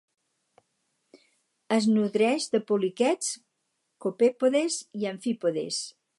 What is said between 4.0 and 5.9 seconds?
copèpodes i amfípodes.